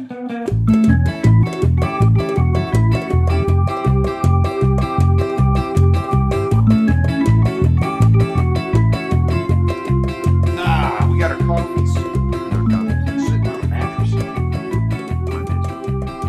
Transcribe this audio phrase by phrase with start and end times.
[0.00, 0.06] Ah,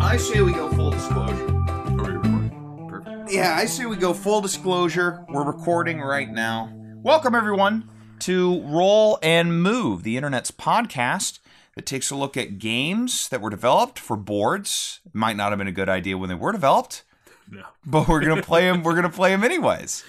[0.02, 1.46] I say we go full disclosure.
[1.46, 2.88] Are we recording?
[2.88, 3.32] Perfect.
[3.32, 5.24] Yeah, I say we go full disclosure.
[5.28, 6.72] We're recording right now.
[7.04, 7.88] Welcome, everyone,
[8.20, 11.38] to Roll and Move, the internet's podcast
[11.76, 15.00] that takes a look at games that were developed for boards.
[15.12, 17.04] Might not have been a good idea when they were developed,
[17.50, 17.64] No.
[17.86, 18.82] but we're gonna play them.
[18.82, 20.04] We're gonna play them anyways.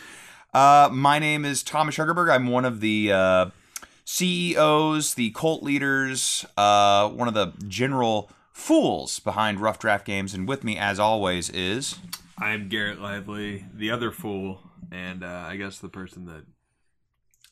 [0.53, 2.29] Uh, my name is Thomas Sugarberg.
[2.29, 3.45] I'm one of the uh,
[4.03, 10.47] CEOs, the cult leaders, uh, one of the general fools behind Rough Draft Games, and
[10.47, 11.97] with me, as always, is
[12.37, 14.59] I'm Garrett Lively, the other fool,
[14.91, 16.43] and uh, I guess the person that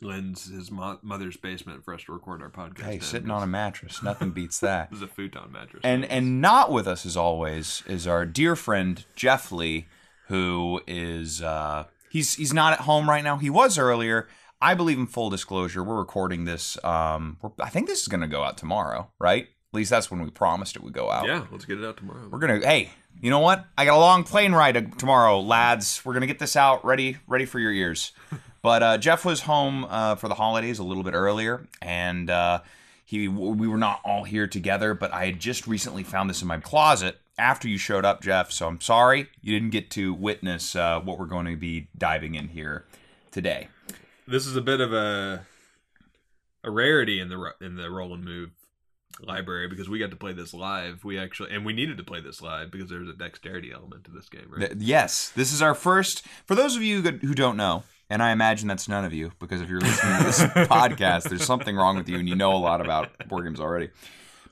[0.01, 2.81] lends his mo- mother's basement for us to record our podcast.
[2.83, 4.01] hey in, sitting on a mattress.
[4.03, 4.89] Nothing beats that.
[4.89, 5.81] This is a futon mattress.
[5.83, 9.87] And and not with us as always is our dear friend Jeff Lee,
[10.27, 13.37] who is uh, he's he's not at home right now.
[13.37, 14.27] He was earlier.
[14.61, 15.83] I believe in full disclosure.
[15.83, 16.77] We're recording this.
[16.83, 19.43] Um, we're, I think this is going to go out tomorrow, right?
[19.43, 21.25] At least that's when we promised it would go out.
[21.27, 22.27] yeah, let's get it out tomorrow.
[22.29, 22.59] We're gonna.
[22.59, 22.89] Hey,
[23.21, 23.65] you know what?
[23.77, 26.01] I got a long plane ride tomorrow, lads.
[26.03, 28.11] We're gonna get this out ready, ready for your ears.
[28.61, 32.61] But uh, Jeff was home uh, for the holidays a little bit earlier, and uh,
[33.05, 34.93] he we were not all here together.
[34.93, 38.51] But I had just recently found this in my closet after you showed up, Jeff.
[38.51, 42.35] So I'm sorry you didn't get to witness uh, what we're going to be diving
[42.35, 42.85] in here
[43.31, 43.69] today.
[44.27, 45.45] this is a bit of a
[46.63, 48.51] a rarity in the in the roll and move
[49.21, 51.03] library because we got to play this live.
[51.03, 54.11] We actually and we needed to play this live because there's a dexterity element to
[54.11, 54.73] this game, right?
[54.77, 56.25] Yes, this is our first.
[56.45, 59.61] For those of you who don't know, and I imagine that's none of you, because
[59.61, 62.57] if you're listening to this podcast, there's something wrong with you, and you know a
[62.57, 63.89] lot about board games already.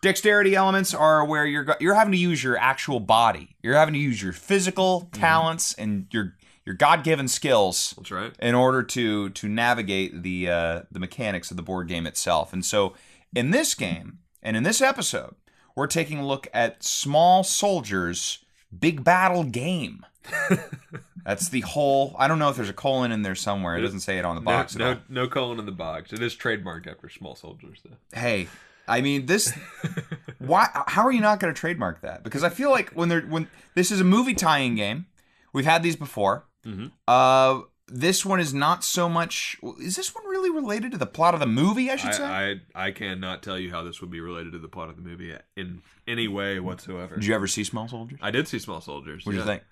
[0.01, 3.55] Dexterity elements are where you're you're having to use your actual body.
[3.63, 6.35] You're having to use your physical talents and your
[6.65, 8.33] your God given skills That's right.
[8.39, 12.53] in order to to navigate the uh, the mechanics of the board game itself.
[12.53, 12.93] And so,
[13.33, 15.35] in this game and in this episode,
[15.75, 18.39] we're taking a look at Small Soldiers
[18.77, 20.05] Big Battle Game.
[21.27, 22.15] That's the whole.
[22.17, 23.77] I don't know if there's a colon in there somewhere.
[23.77, 24.79] It doesn't say it on the box all.
[24.79, 26.13] no, no colon in the box.
[26.13, 27.97] It is trademarked after small soldiers, though.
[28.17, 28.47] Hey,
[28.87, 29.51] I mean this.
[30.39, 30.67] why?
[30.87, 32.23] How are you not going to trademark that?
[32.23, 35.05] Because I feel like when they're when this is a movie tie-in game,
[35.51, 36.45] we've had these before.
[36.65, 36.91] Mhm.
[37.09, 39.57] Uh, this one is not so much.
[39.81, 41.91] Is this one really related to the plot of the movie?
[41.91, 42.23] I should say.
[42.23, 44.95] I, I I cannot tell you how this would be related to the plot of
[44.95, 47.15] the movie in any way whatsoever.
[47.15, 48.19] Did you ever see Small Soldiers?
[48.21, 49.25] I did see Small Soldiers.
[49.25, 49.43] What do yeah.
[49.43, 49.63] you think?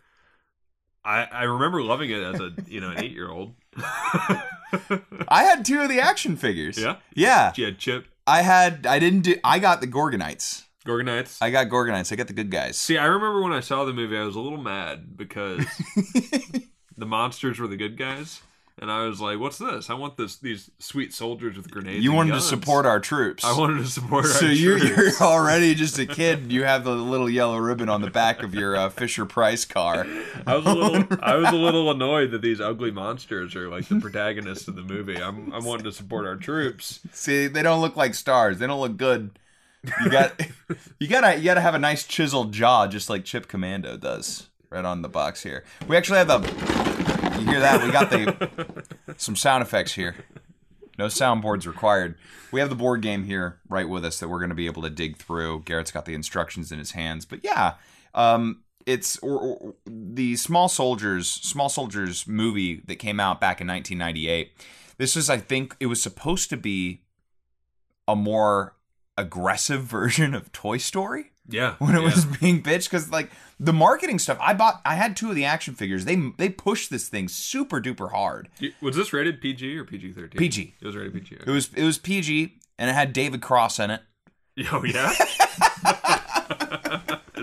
[1.05, 3.53] I, I remember loving it as a you know an eight year old.
[3.77, 6.77] I had two of the action figures.
[6.77, 6.97] Yeah?
[7.13, 7.51] Yeah.
[7.53, 8.85] She had Chip, I had.
[8.87, 9.35] I didn't do.
[9.43, 10.63] I got the Gorgonites.
[10.85, 11.37] Gorgonites.
[11.41, 12.11] I got Gorgonites.
[12.11, 12.77] I got the good guys.
[12.77, 15.59] See, I remember when I saw the movie, I was a little mad because
[16.97, 18.41] the monsters were the good guys,
[18.79, 19.89] and I was like, "What's this?
[19.89, 23.45] I want this these sweet soldiers with grenades." you wanted to support our troops.
[23.45, 24.25] I wanted to support.
[24.25, 24.59] So troops.
[24.59, 26.51] you're already just a kid.
[26.51, 30.05] You have the little yellow ribbon on the back of your uh, Fisher Price car.
[30.45, 33.87] I was a little, I was a little annoyed that these ugly monsters are like
[33.87, 35.21] the protagonists of the movie.
[35.21, 36.99] I'm, I'm wanting to support our troops.
[37.13, 38.59] See, they don't look like stars.
[38.59, 39.39] They don't look good.
[40.03, 40.41] You got,
[40.99, 44.83] you gotta, you gotta have a nice chiseled jaw, just like Chip Commando does, right
[44.83, 45.63] on the box here.
[45.87, 46.94] We actually have the.
[47.39, 47.83] You hear that?
[47.83, 48.85] We got the
[49.17, 50.15] some sound effects here.
[50.97, 52.15] No soundboards required.
[52.51, 54.81] We have the board game here right with us that we're going to be able
[54.83, 55.63] to dig through.
[55.65, 57.73] Garrett's got the instructions in his hands, but yeah,
[58.13, 63.67] um, it's or, or, the Small Soldiers, Small Soldiers movie that came out back in
[63.67, 64.51] 1998.
[64.97, 67.01] This is, I think, it was supposed to be
[68.07, 68.75] a more
[69.17, 72.05] aggressive version of Toy Story Yeah, when it yeah.
[72.05, 73.29] was being pitched because like
[73.59, 76.89] the marketing stuff i bought i had two of the action figures they they pushed
[76.89, 78.49] this thing super duper hard
[78.81, 80.39] Was this rated PG or PG thirteen?
[80.39, 80.73] PG.
[80.81, 81.35] It was rated PG.
[81.45, 84.01] it was it was pg and it had david cross in it
[84.71, 85.13] Oh yeah.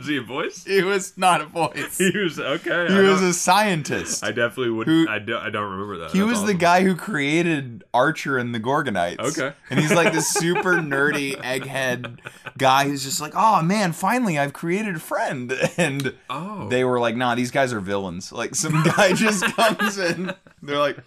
[0.03, 0.65] Is he a voice?
[0.67, 2.89] it was not a voice He was okay.
[2.89, 4.87] he I was a scientist I definitely would.
[4.87, 6.11] Who- I, do, I don't remember that.
[6.11, 9.21] he That's was the guy who created Archer and the Gorgonites.
[9.21, 9.53] Okay.
[9.71, 12.19] And he's like this super nerdy egghead
[12.59, 15.53] guy who's just like, oh man, finally I've created a friend.
[15.79, 18.31] And Oh, they were like, nah, these guys are villains.
[18.33, 20.33] Like some guy just comes in.
[20.63, 20.99] They're like,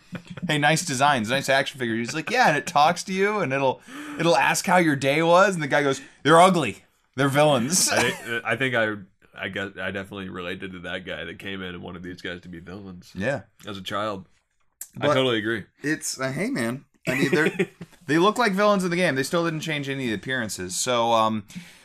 [0.48, 1.96] hey, nice designs, nice action figure.
[1.96, 3.82] He's like, yeah, and it talks to you and it'll
[4.20, 5.54] it'll ask how your day was.
[5.54, 6.84] And the guy goes, they're ugly.
[7.16, 7.90] They're villains.
[7.90, 8.96] I think, I think I.
[9.38, 12.40] I guess I definitely related to that guy that came in and wanted these guys
[12.42, 13.42] to be villains yeah.
[13.68, 14.28] as a child.
[14.96, 15.66] But- I totally agree.
[15.84, 16.86] It's uh, hey man.
[17.06, 17.70] I mean, they
[18.08, 19.16] they look like villains in the game.
[19.16, 20.76] They still didn't change any of the appearances.
[20.78, 21.44] So, um,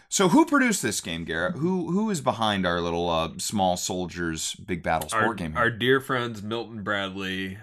[0.08, 1.56] So who produced this game, Garrett?
[1.56, 5.52] Who who is behind our little uh, small soldiers big battle sport Our, game?
[5.52, 5.60] here?
[5.60, 7.58] our dear friends Milton Bradley,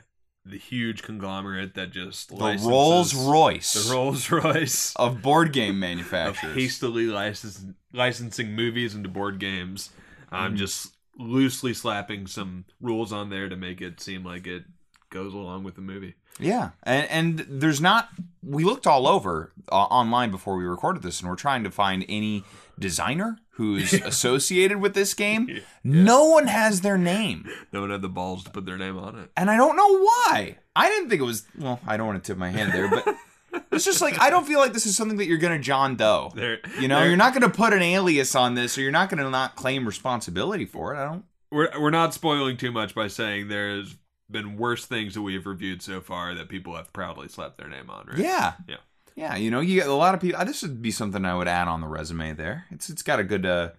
[0.50, 6.56] the huge conglomerate that just the Rolls Royce the Rolls Royce of board game manufacturers.
[6.56, 9.90] hastily license, licensing movies into board games.
[10.32, 10.58] I'm Mhm.
[10.58, 14.66] just loosely slapping some rules on there to make it seem like it
[15.10, 16.16] goes along with the movie.
[16.40, 18.10] Yeah, and, and there's not.
[18.44, 22.06] We looked all over uh, online before we recorded this, and we're trying to find
[22.08, 22.44] any
[22.80, 25.48] designer who's associated with this game.
[25.58, 25.60] Yeah.
[25.84, 29.18] No one has their name, No one had the balls to put their name on
[29.18, 29.30] it.
[29.38, 30.58] and I don't know why.
[30.76, 31.46] I didn't think it was.
[31.58, 33.16] Well, I don't want to tip my hand there, but
[33.72, 36.32] it's just like I don't feel like this is something that you're gonna John Doe.
[36.36, 39.30] There, You know, you're not gonna put an alias on this, or you're not gonna
[39.30, 40.98] not claim responsibility for it.
[41.00, 41.24] I don't.
[41.52, 43.96] We're we're not spoiling too much by saying there's
[44.30, 47.70] been worse things that we have reviewed so far that people have proudly slapped their
[47.70, 48.08] name on.
[48.08, 48.18] Right?
[48.18, 48.54] Yeah.
[48.68, 48.76] Yeah.
[49.18, 50.46] Yeah, you know, you get a lot of people.
[50.46, 52.34] This would be something I would add on the resume.
[52.34, 53.46] There, it's it's got a good.
[53.46, 53.70] uh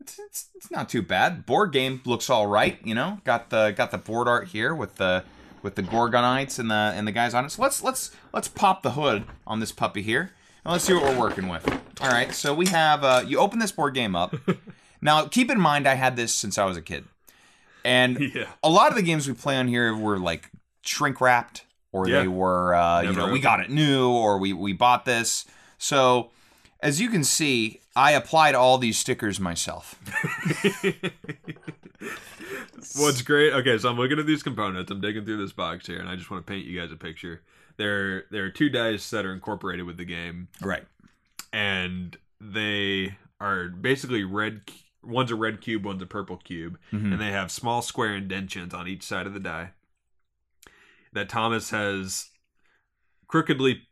[0.00, 1.44] it's, it's, it's not too bad.
[1.46, 2.78] Board game looks all right.
[2.82, 5.22] You know, got the got the board art here with the
[5.62, 7.50] with the Gorgonites and the and the guys on it.
[7.50, 10.32] So let's let's let's pop the hood on this puppy here
[10.64, 11.68] and let's see what we're working with.
[12.00, 14.34] All right, so we have uh, you open this board game up.
[15.02, 17.04] now, keep in mind, I had this since I was a kid,
[17.84, 18.48] and Yeah.
[18.62, 20.50] a lot of the games we play on here were like
[20.82, 21.64] shrink wrapped
[21.96, 22.20] or Yeah.
[22.20, 25.44] they were uh, you know we got it new or we we bought this
[25.78, 26.30] so
[26.80, 29.98] as you can see i applied all these stickers myself
[32.96, 33.52] What's great?
[33.52, 34.90] Okay, so I'm looking at these components.
[34.90, 36.96] I'm digging through this box here, and I just want to paint you guys a
[36.96, 37.42] picture.
[37.78, 40.84] There, there are two dice that are incorporated with the game, right
[41.52, 44.60] and they are basically red.
[45.02, 47.12] One's a red cube, one's a purple cube, Mhm.
[47.12, 49.70] and they have small square indentions on each side of the die.
[51.16, 52.28] That Thomas has
[53.26, 53.82] crookedly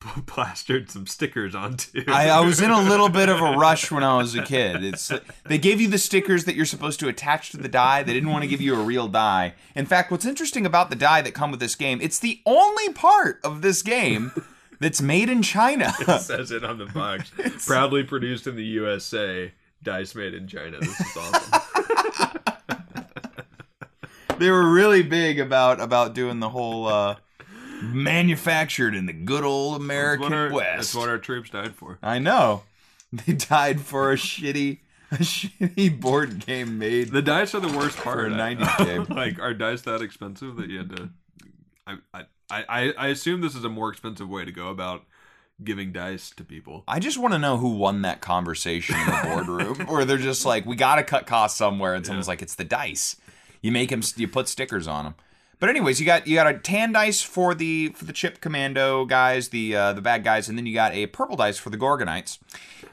[0.26, 2.02] plastered some stickers onto.
[2.08, 4.82] I, I was in a little bit of a rush when I was a kid.
[4.84, 5.12] It's
[5.44, 8.02] they gave you the stickers that you're supposed to attach to the die.
[8.02, 9.54] They didn't want to give you a real die.
[9.74, 12.92] In fact, what's interesting about the die that come with this game, it's the only
[12.92, 14.32] part of this game
[14.80, 15.94] that's made in China.
[16.00, 17.30] It says it on the box.
[17.64, 19.52] Proudly produced in the USA.
[19.82, 20.78] Dice made in China.
[20.80, 22.55] This is awesome.
[24.38, 27.16] They were really big about about doing the whole uh,
[27.82, 30.76] manufactured in the good old American what, our, West.
[30.76, 31.98] that's what our troops died for.
[32.02, 32.62] I know.
[33.12, 34.78] They died for a shitty
[35.12, 37.10] a shitty board game made.
[37.12, 38.18] The dice are the worst part.
[38.18, 38.78] For a of 90s
[39.08, 39.16] game.
[39.16, 41.10] like, are dice that expensive that you had to?
[41.86, 45.04] I, I, I, I assume this is a more expensive way to go about
[45.62, 46.82] giving dice to people.
[46.88, 50.44] I just want to know who won that conversation in the boardroom, where they're just
[50.44, 52.32] like, "We got to cut costs somewhere," and someone's Yeah.
[52.32, 53.16] like, "It's the dice.
[53.66, 54.02] You make them.
[54.16, 55.14] You put stickers on them."
[55.58, 59.04] But anyways, you got you got a tan dice for the for the chip commando
[59.06, 61.78] guys, the uh, the bad guys, and then you got a purple dice for the
[61.78, 62.38] gorgonites.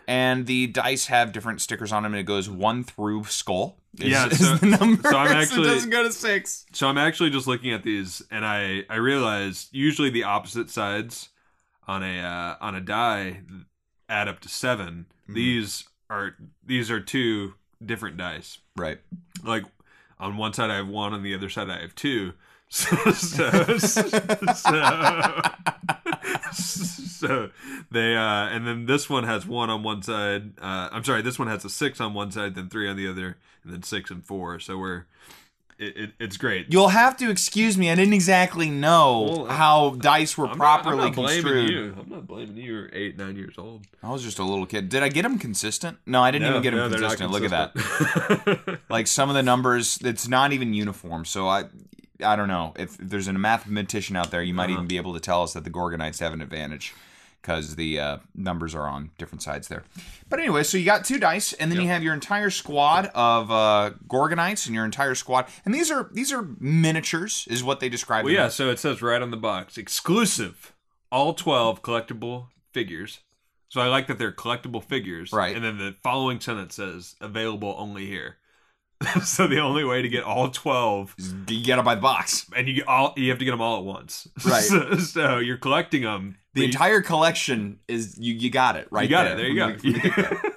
[0.07, 3.77] And the dice have different stickers on them, and it goes one through skull.
[3.99, 5.09] Is, Yeah, so- the number.
[5.11, 6.65] so I'm it actually- doesn't go to six.
[6.73, 11.29] So I'm actually just looking at these, and I I realize usually the opposite sides
[11.87, 13.41] on a uh, on a die
[14.09, 15.33] add up to 7 Mhm.
[15.35, 16.35] These are
[16.65, 17.53] these are two
[17.83, 18.59] different dice.
[18.75, 18.99] Right.
[19.43, 19.63] Like
[20.19, 22.33] on one side I have one, on the other side I have two.
[22.73, 24.01] So so, so,
[26.51, 27.49] so
[27.91, 30.53] they uh and then this one has one on one side.
[30.59, 33.07] Uh I'm sorry, this one has a six on one side, then three on the
[33.07, 34.59] other, and then six and four.
[34.59, 35.05] So we're
[35.87, 36.67] it, it, it's great.
[36.69, 37.91] You'll have to excuse me.
[37.91, 41.69] I didn't exactly know Well, how dice were I'm not- properly I'm not blaming construed.
[41.69, 41.95] you.
[41.99, 42.63] I'm not blaming you.
[42.63, 43.85] You're eight, nine years old.
[44.01, 44.89] I was just a little kid.
[44.89, 45.97] Did I get them consistent?
[46.05, 47.31] No, I didn't even get them No, they're not consistent.
[47.31, 48.79] Look at that.
[48.89, 51.25] Like some of the numbers, it's not even uniform.
[51.25, 51.65] So I,
[52.23, 54.73] I don't know if there's a mathematician out there, you might Uh-huh.
[54.73, 56.93] even be able to tell us that the Gorgonites have an advantage
[57.43, 59.83] because the uh, numbers are on different sides there.
[60.29, 63.51] But anyway, so you got two dice, and then you have your entire squad of
[63.51, 67.89] uh, Gorgonites and your entire squad, and these are these are miniatures, is what they
[67.89, 68.23] describe.
[68.23, 68.45] well, yeah.
[68.45, 68.55] as.
[68.55, 70.73] So it says right on the box, exclusive,
[71.11, 73.19] all twelve collectible figures.
[73.67, 75.55] So I like that they're collectible figures, Right.
[75.55, 78.37] And then the following sentence says available only here.
[79.23, 81.15] so the only way to get all twelve,
[81.47, 82.45] You gotta buy the box.
[82.55, 84.63] and you all, you have to get them all at once, Right.
[84.63, 86.37] so, so you're collecting them.
[86.53, 88.33] The entire collection is you.
[88.33, 89.33] You got it right you got there.
[89.33, 89.37] it.
[89.37, 89.71] There you go.
[89.71, 90.49] the- from the get-go.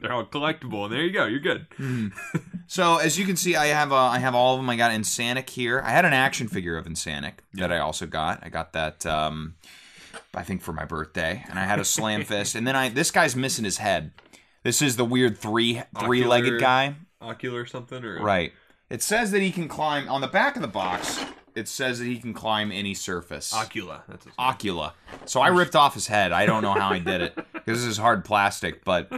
[0.00, 1.26] They're all collectible, and there you go.
[1.26, 1.66] You're good.
[2.70, 4.68] So as you can see, I have uh, I have all of them.
[4.68, 5.80] I got Insaniac here.
[5.82, 8.40] I had an action figure of Insaniac that I also got.
[8.42, 9.54] I got that um,
[10.34, 12.54] I think for my birthday, and I had a Slam Fist.
[12.54, 14.12] And then I this guy's missing his head.
[14.64, 16.96] This is the weird three three legged guy.
[17.22, 18.52] Ocular something or Right.
[18.90, 21.24] It says that he can climb on the back of the box.
[21.58, 23.52] It says that he can climb any surface.
[23.52, 24.02] Ocula.
[24.08, 24.92] That's his Ocula.
[25.26, 26.32] So I ripped off his head.
[26.32, 29.12] I don't know how I did it this is hard plastic, but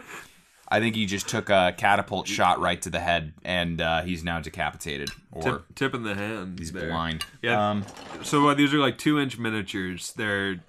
[0.69, 4.25] I think he just took a catapult shot right to the head, and uh, he's
[4.25, 6.59] now decapitated or Tip, tip in the hand.
[6.59, 6.89] he's there.
[6.89, 7.25] blind.
[7.43, 7.71] Yeah.
[7.71, 7.85] Um,
[8.23, 10.13] So uh, these are like two inch miniatures.
[10.17, 10.65] They're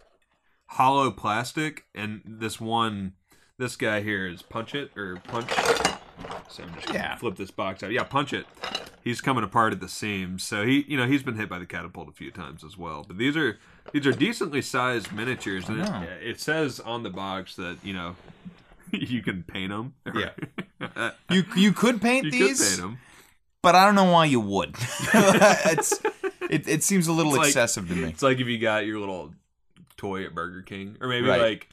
[0.67, 3.13] hollow plastic, and this one,
[3.57, 5.49] this guy here is punch it or punch.
[6.49, 7.15] So I'm just gonna Yeah.
[7.15, 7.91] flip this box out.
[7.91, 8.45] Yeah, punch it.
[9.03, 10.43] He's coming apart at the seams.
[10.43, 13.03] So he, you know, he's been hit by the catapult a few times as well.
[13.07, 13.57] But these are
[13.93, 16.03] these are decently sized miniatures, and know.
[16.21, 18.15] it, it says on the box that you know
[18.91, 19.93] you can paint them.
[20.13, 21.11] Yeah.
[21.29, 22.99] you you could paint you these, could paint them.
[23.61, 24.75] but I don't know why you would.
[25.13, 25.99] it's
[26.49, 28.09] it, it seems a little It's like- excessive to me.
[28.09, 29.33] It's like if you got your little
[29.97, 31.41] toy at Burger King, or maybe Right.
[31.41, 31.69] like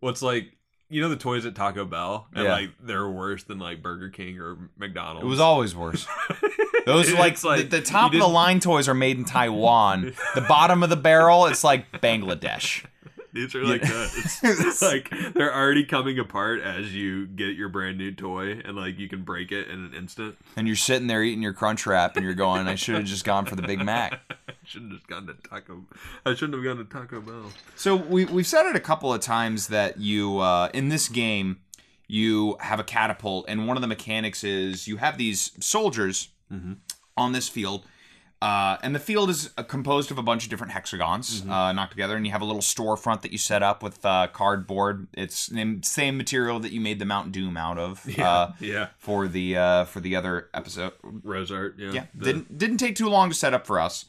[0.00, 0.52] what's like
[0.92, 2.52] you know the toys at Taco Bell, and Yeah.
[2.52, 5.24] like they're worse than like Burger King or McDonald's.
[5.24, 6.06] It was always worse.
[6.86, 9.24] Those like, like the, the top you of the didn't- line toys are made in
[9.24, 10.14] Taiwan.
[10.34, 12.84] The bottom of the barrel, it's like Bangladesh.
[13.32, 14.10] These are like that.
[14.42, 18.98] It's like they're already coming apart as you get your brand new toy, and like
[18.98, 20.36] you can break it in an instant.
[20.56, 23.24] And you're sitting there eating your crunch wrap, and you're going, "I should have just
[23.24, 25.84] gone for the Big Mac." I shouldn't have gone to Taco.
[26.26, 27.50] I shouldn't have gone to Taco Bell.
[27.74, 31.60] So we we've said it a couple of times that you uh, in this game
[32.08, 36.28] you have a catapult, and one of the mechanics is you have these soldiers
[37.16, 37.86] on this field.
[38.42, 41.92] Uh, and the field is uh, composed of a bunch of different hexagons uh, knocked
[41.92, 45.06] together, and you have a little storefront that you set up with uh, cardboard.
[45.12, 49.28] It's the same material that you made the Mount Doom out of uh, Yeah, for
[49.28, 50.92] the uh, for the other episode.
[51.04, 51.76] Rose Art.
[51.78, 54.06] Yeah, Yeah, The- didn't didn't take too long to set up for us.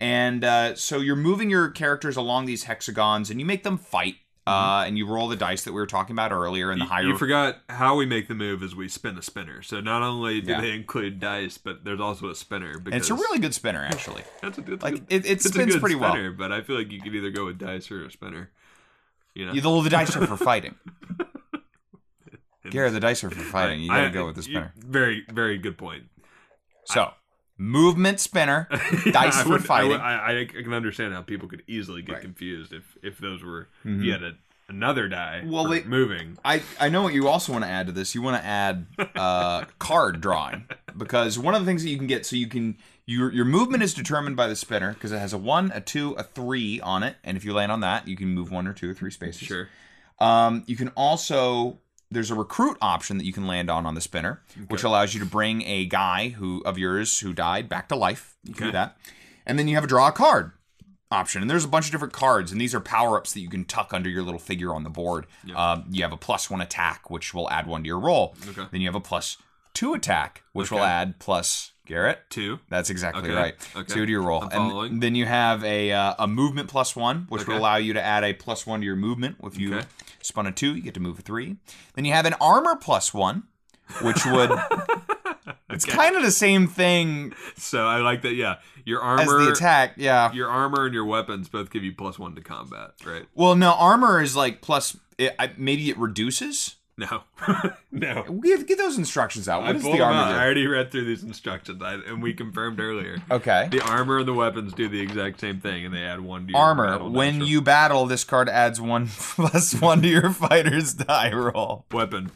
[0.00, 4.16] And uh, so you're moving your characters along these hexagons, and you make them fight.
[4.46, 7.02] Uh, and you roll the dice that we were talking about earlier, and the higher
[7.04, 7.12] Mm-hmm.
[7.12, 9.62] You forgot how we make the move is we spin a spinner.
[9.62, 10.60] So not only do Yeah.
[10.60, 12.78] they include dice, but there's also a spinner.
[12.78, 14.22] Because and it's a really good spinner, actually.
[14.42, 16.30] that's a, that's like, good, it- it spins pretty well.
[16.36, 18.50] But I feel like you could either go with dice or a spinner.
[19.34, 20.74] You know, You, the, the dice are for fighting.
[22.70, 23.80] Garrett, the dice are for fighting.
[23.80, 24.72] You gotta go with the you- spinner.
[24.76, 26.04] very, very good point.
[26.84, 27.12] So,
[27.56, 28.68] movement spinner,
[29.12, 32.14] dice I for would- I, would- I, I can understand how people could easily get
[32.14, 32.22] Right.
[32.22, 34.32] confused if if those were you had a,
[34.68, 35.40] another die.
[35.42, 35.50] Mm-hmm.
[35.52, 36.38] Well, they- moving.
[36.44, 38.14] I, I know what you also want to add to this.
[38.14, 42.06] You want to add uh, card drawing because one of the things that you can
[42.06, 45.32] get, so you can your your movement is determined by the spinner because it has
[45.32, 48.16] a one, a two, a three on it, and if you land on that, you
[48.16, 49.46] can move one or two or three spaces.
[49.46, 49.68] Sure.
[50.20, 51.78] Um, you can also
[52.14, 55.20] there's a recruit option that you can land on on the spinner, which allows you
[55.20, 58.36] to bring a guy who of yours who died back to life.
[58.44, 58.96] You can do that,
[59.46, 60.52] and then you have a draw a card
[61.10, 63.48] option, and there's a bunch of different cards, and these are power ups that you
[63.48, 65.26] can tuck under your little figure on the board.
[65.54, 68.34] Um, you have a plus one attack, which will add one to your roll.
[68.48, 68.66] Okay.
[68.70, 69.36] Then you have a plus
[69.74, 72.20] two attack, which will add plus Garrett.
[72.30, 72.58] Two.
[72.68, 73.54] That's exactly Okay, right.
[73.76, 73.92] okay.
[73.92, 74.92] Two to your roll, I'm following.
[74.94, 77.60] and then you have a uh, a movement plus one, which will Okay.
[77.60, 79.36] allow you to add a plus one to your movement.
[79.42, 79.86] If you Okay.
[80.22, 81.56] spun a two, you get to move a three.
[81.94, 83.44] Then you have an armor plus one,
[84.00, 84.50] which would
[85.70, 88.34] it's kind of the same thing So I like that.
[88.34, 89.94] Yeah, your as armor, the attack.
[89.96, 90.32] Yeah.
[90.32, 92.92] your armor, and your weapons both give you plus one to combat.
[93.04, 93.26] Right?
[93.34, 94.96] Well, no, armor is like plus.
[95.18, 96.76] It, I- maybe it reduces.
[96.96, 97.22] No,
[97.90, 98.22] no.
[98.42, 99.62] Give, get those instructions out.
[99.64, 100.38] I What does pulled the armor do?
[100.38, 103.18] I already read through these instructions, I, and we confirmed earlier.
[103.32, 103.66] Okay.
[103.70, 106.52] The armor and the weapons do the exact same thing, and they add one to
[106.52, 106.86] your Armor.
[106.86, 107.48] battle dice When roll.
[107.48, 111.84] you battle, this card adds one plus one to your fighter's die roll.
[111.90, 112.30] weapon.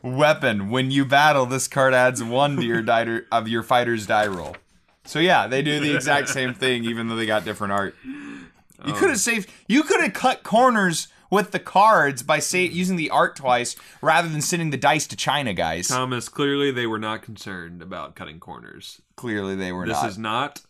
[0.00, 0.70] Weapon.
[0.70, 4.56] When you battle, this card adds one to your die of your fighter's die roll.
[5.04, 7.96] So yeah, they do the exact same thing, even though they got different art.
[8.04, 9.50] You um, could have saved.
[9.66, 14.28] You could have cut corners with the cards by say, using the art twice, rather
[14.28, 15.88] than sending the dice to China, guys.
[15.88, 19.00] Thomas, clearly they were not concerned about cutting corners.
[19.16, 20.02] Clearly, they were This not.
[20.02, 20.60] This is not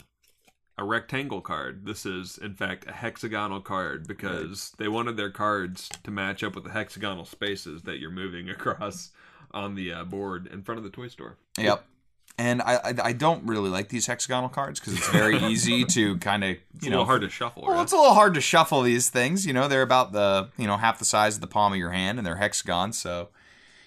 [0.78, 1.85] a rectangle card.
[1.85, 6.54] This is, in fact, a hexagonal card because they wanted their cards to match up
[6.54, 9.11] with the hexagonal spaces that you're moving across
[9.50, 11.38] on the uh, board in front of the toy store.
[11.59, 11.85] Yep.
[12.39, 16.17] And I, I I don't really like these hexagonal cards because it's very easy to
[16.19, 17.83] kind of you a know hard to shuffle, Well, right?
[17.83, 19.47] it's a little hard to shuffle these things.
[19.47, 21.91] You know, they're about the you know half the size of the palm of your
[21.91, 22.99] hand, and they're hexagons.
[22.99, 23.29] So,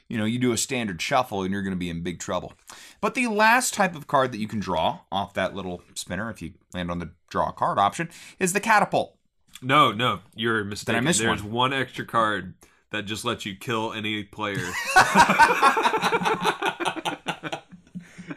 [0.07, 2.53] you know, you do a standard shuffle, and you're going to be in big trouble.
[3.01, 6.41] But the last type of card that you can draw off that little spinner, if
[6.41, 8.09] you land on the draw a card option,
[8.39, 9.15] is the catapult.
[9.61, 11.03] No, no, you're mistaken.
[11.03, 11.51] There's one?
[11.51, 12.53] one extra card
[12.91, 14.71] that just lets you kill any player.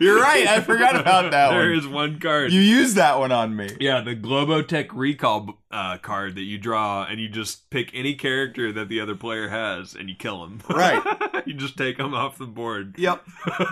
[0.01, 0.47] You're right.
[0.47, 1.79] I forgot about that There one.
[1.79, 2.53] is one card.
[2.53, 3.69] You used that one on me.
[3.81, 8.73] Yeah, the Globotech recall uh, card that you draw, and you just pick any character
[8.73, 10.61] that the other player has, and you kill him.
[10.69, 11.03] Right.
[11.47, 12.95] you just take them off the board.
[12.99, 13.25] Yep.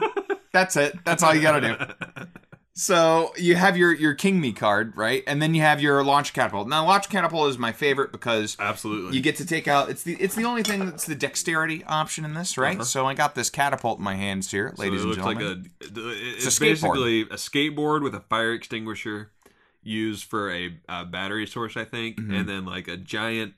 [0.52, 1.04] That's it.
[1.04, 2.05] That's all you got to do.
[2.78, 5.25] So you have your your King Me card, right?
[5.26, 6.68] And then you have your launch catapult.
[6.68, 9.16] Now launch catapult is my favorite because Absolutely.
[9.16, 12.26] you get to take out it's the it's the only thing that's the dexterity option
[12.26, 12.76] in this, right?
[12.76, 12.85] Uh-huh.
[12.85, 15.40] So I got this catapult in my hands here, So ladies it and looks like
[15.40, 15.62] a.
[15.80, 16.61] It's, a skateboard.
[16.61, 19.30] basically a skateboard with a fire extinguisher
[19.83, 23.54] used for a, a battery source, I think, and then like a giant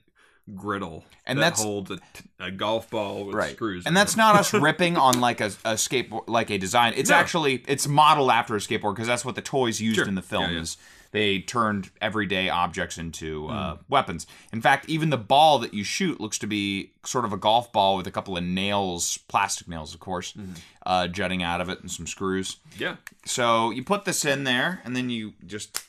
[0.55, 1.03] griddle.
[1.25, 1.99] And that that's- holds a,
[2.39, 3.51] a golf ball with right.
[3.55, 3.85] screws.
[3.85, 4.17] And that's it.
[4.17, 6.93] not us ripping on like a, a skateboard like a design.
[6.95, 7.15] It's No.
[7.17, 10.07] actually it's modeled after a skateboard because that's what the toys used Sure.
[10.07, 10.61] in the film Yeah, yeah.
[10.61, 10.77] is
[11.11, 13.81] they turned everyday objects into uh, Hmm.
[13.89, 14.27] weapons.
[14.53, 17.71] In fact, even the ball that you shoot looks to be sort of a golf
[17.71, 20.51] ball with a couple of nails, plastic nails, of course, Hmm.
[20.85, 22.57] uh, jutting out of it and some screws.
[22.77, 22.97] yeah.
[23.25, 25.83] So you put this in there, and then you just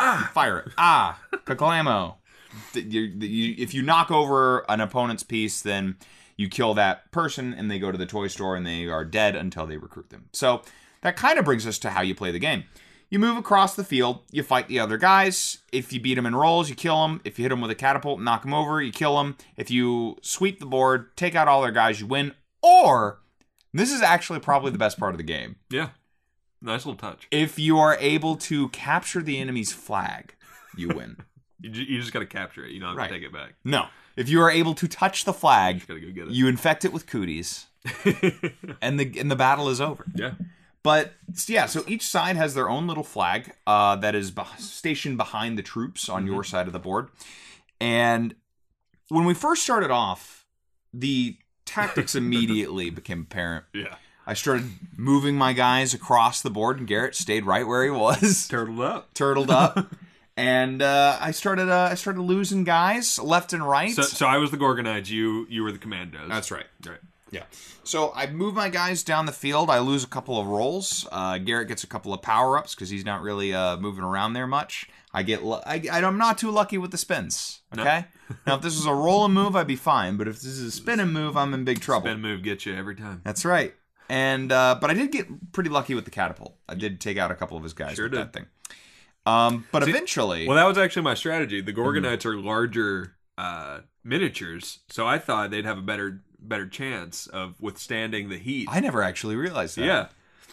[0.00, 0.72] ah fire it.
[0.76, 2.16] Ah, kaklamo.
[2.74, 5.96] You- you- If you knock over an opponent's piece, then
[6.36, 9.36] you kill that person, and they go to the toy store, and they are dead
[9.36, 10.26] until they recruit them.
[10.32, 10.62] So
[11.02, 12.64] that kind of brings us to how you play the game.
[13.10, 15.58] You move across the field, you fight the other guys.
[15.70, 17.20] If you beat them in rolls, you kill them.
[17.24, 19.36] If you hit them with a catapult, knock them over, you kill them.
[19.56, 22.32] If you sweep the board, take out all their guys, you win.
[22.62, 23.20] Or
[23.72, 25.90] this is actually probably the best part of the game Yeah.
[26.60, 27.28] Nice little touch.
[27.30, 30.34] if you are able to capture the enemy's flag,
[30.76, 31.18] you win.
[31.64, 32.72] You, ju- you just got to capture it.
[32.72, 33.08] You don't have Right.
[33.08, 33.54] to take it back.
[33.64, 33.86] no.
[34.16, 36.32] If you are able to touch the flag, just got to go get it.
[36.34, 37.66] you infect it with cooties,
[38.80, 40.04] and the and the battle is over.
[40.14, 40.32] yeah.
[40.84, 41.14] But
[41.48, 45.56] yeah, so each side has their own little flag uh, that is beh stationed behind
[45.58, 47.08] the troops on your side of the board.
[47.80, 48.34] And
[49.08, 50.44] when we first started off,
[50.92, 53.64] the tactics immediately became apparent.
[53.72, 53.96] Yeah.
[54.26, 58.46] I started moving my guys across the board, and Garrett stayed right where he was.
[58.48, 59.12] Turtled up.
[59.14, 59.86] turtled up,
[60.36, 63.92] and uh, I started uh, I started losing guys left and right.
[63.92, 65.08] So, so I was the Gorgonites.
[65.10, 66.28] You you were the Commandos.
[66.28, 66.66] That's right.
[66.86, 66.98] right.
[67.30, 67.44] Yeah.
[67.82, 69.68] So I move my guys down the field.
[69.68, 71.06] I lose a couple of rolls.
[71.10, 74.32] Uh, Garrett gets a couple of power ups because he's not really uh, moving around
[74.34, 74.88] there much.
[75.12, 77.60] I get lu- I, I'm not too lucky with the spins.
[77.76, 78.06] Okay.
[78.46, 80.16] now if this was a roll and move, I'd be fine.
[80.16, 82.06] But if this is a spin and move, I'm in big trouble.
[82.06, 83.20] Ben move gets you every time.
[83.24, 83.74] That's right.
[84.08, 86.56] And uh, but I did get pretty lucky with the catapult.
[86.68, 88.20] I did take out a couple of his guys Sure with did.
[88.20, 88.46] that thing.
[89.26, 91.60] Um, but eventually, Well, that was actually my strategy.
[91.60, 91.80] The Mm-hmm.
[92.06, 97.58] Gorgonites are larger uh, miniatures, so I thought they'd have a better better chance of
[97.60, 98.68] withstanding the heat.
[98.70, 99.84] I never actually realized that.
[99.86, 100.06] yeah.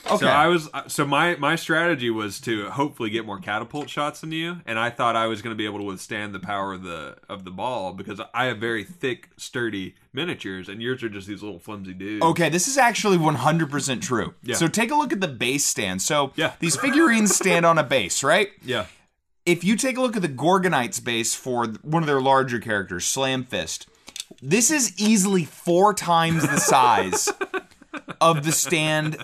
[0.08, 0.18] Okay.
[0.18, 4.22] So I was uh, so my my strategy was to hopefully get more catapult shots
[4.22, 6.74] than you, and I thought I was going to be able to withstand the power
[6.74, 11.10] of the of the ball because I have very thick, sturdy miniatures, and yours are
[11.10, 12.26] just these little flimsy dudes.
[12.26, 14.34] Okay, this is actually 100% true.
[14.44, 14.56] Yeah.
[14.56, 16.02] So take a look at the base stand.
[16.02, 16.54] So Yeah.
[16.60, 18.50] these figurines stand on a base, right?
[18.64, 18.88] Yeah.
[19.46, 23.06] If you take a look at the Gorgonites base for one of their larger characters,
[23.06, 23.88] Slam Fist,
[24.42, 27.30] this is easily four times the size
[28.22, 29.18] of the stand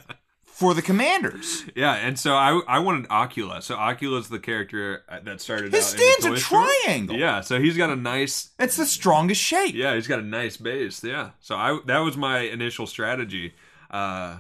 [0.57, 1.65] for the commanders.
[1.75, 3.61] Yeah, and so I I wanted Ocula.
[3.61, 6.65] So Ocula's the character uh, that started His out in the stand's a store.
[6.83, 7.15] triangle.
[7.15, 9.75] Yeah, so he's got a nice It's the strongest shape.
[9.75, 11.03] Yeah, he's got a nice base.
[11.03, 11.31] Yeah.
[11.41, 13.53] So I that was my initial strategy.
[13.91, 14.37] Uh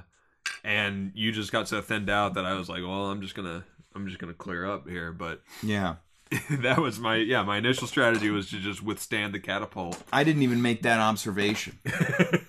[0.63, 3.47] and you just got so thinned out that I was like, well, I'm just going
[3.47, 3.63] to
[3.95, 5.95] I'm just to clear up here, but Yeah.
[6.49, 10.01] that was my yeah, my initial strategy was to just withstand the catapult.
[10.11, 11.79] I didn't even make that observation.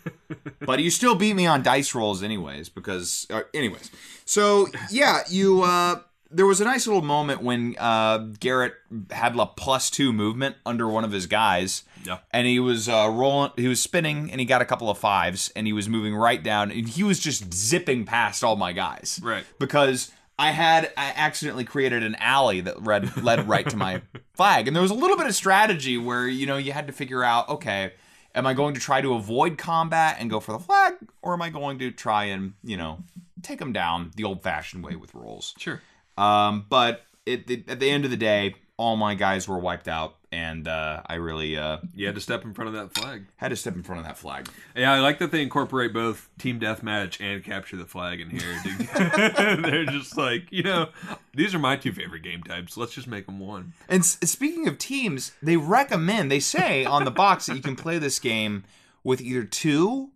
[0.68, 3.90] but you still beat me on dice rolls anyways because uh, anyways.
[4.26, 6.00] So, yeah, you uh
[6.30, 8.74] there was a nice little moment when uh Garrett
[9.10, 11.84] had a plus 2 movement under one of his guys.
[12.04, 12.18] Yeah.
[12.32, 15.50] And he was uh rolling he was spinning and he got a couple of fives
[15.56, 19.18] and he was moving right down and he was just zipping past all my guys.
[19.22, 19.46] Right.
[19.58, 24.02] Because I had I accidentally created an alley that led led right to my
[24.34, 26.92] flag, and there was a little bit of strategy where you know you had to
[26.92, 27.94] figure out, okay,
[28.34, 31.42] am I going to try to avoid combat and go for the flag, or am
[31.42, 32.98] I going to try and you know
[33.42, 35.54] take them down the old-fashioned way with rolls?
[35.58, 35.80] Sure.
[36.16, 39.88] Um, but it, it, at the end of the day, all my guys were wiped
[39.88, 43.24] out, and uh, I really uh, You had to step in front of that flag.
[43.36, 44.48] had to step in front of that flag.
[44.76, 48.60] Yeah, I like that they incorporate both team deathmatch and capture the flag in here.
[48.96, 50.88] They're just like, you know,
[51.34, 52.76] these are my two favorite game types.
[52.76, 53.72] Let's just make them one.
[53.88, 57.76] And s- speaking of teams, they recommend, they say on the box that you can
[57.76, 58.64] play this game
[59.04, 60.10] with either two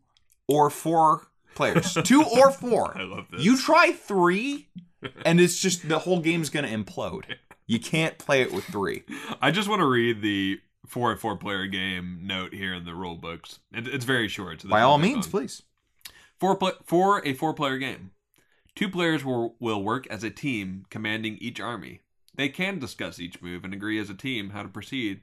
[0.47, 1.95] or four players.
[2.05, 2.95] two or four.
[2.99, 3.43] I love this.
[3.43, 4.69] You try three,
[5.25, 7.25] and it's just the whole game's going to implode.
[7.73, 9.05] You can't play it with three.
[9.41, 12.95] I just want to read the four and four player game note here in the
[12.95, 13.61] rule books.
[13.73, 14.61] It, it's very short.
[14.61, 15.31] So By all means, long.
[15.31, 15.63] please.
[16.39, 18.11] For, pl- for a four player game,
[18.77, 22.01] two players will, will work as a team commanding each army.
[22.35, 25.21] They can discuss each move and agree as a team how to proceed,